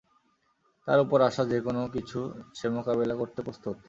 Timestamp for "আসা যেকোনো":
1.21-1.81